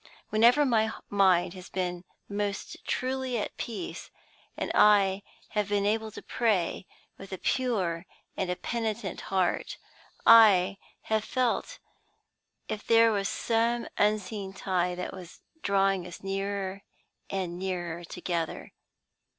Whenever 0.29 0.65
my 0.65 0.91
mind 1.11 1.53
has 1.53 1.69
been 1.69 2.03
most 2.27 2.75
truly 2.87 3.37
at 3.37 3.55
peace, 3.57 4.09
and 4.57 4.71
I 4.73 5.21
have 5.49 5.69
been 5.69 5.85
able 5.85 6.09
to 6.09 6.23
pray 6.23 6.87
with 7.19 7.31
a 7.31 7.37
pure 7.37 8.07
and 8.35 8.49
a 8.49 8.55
penitent 8.55 9.21
heart, 9.29 9.77
I 10.25 10.79
have 11.03 11.23
felt 11.23 11.77
as 12.67 12.79
if 12.81 12.87
there 12.87 13.11
was 13.11 13.29
some 13.29 13.87
unseen 13.95 14.53
tie 14.53 14.95
that 14.95 15.13
was 15.13 15.41
drawing 15.61 16.07
us 16.07 16.23
nearer 16.23 16.81
and 17.29 17.59
nearer 17.59 18.03
together. 18.03 18.73